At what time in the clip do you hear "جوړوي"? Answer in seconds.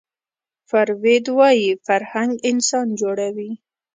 3.01-3.51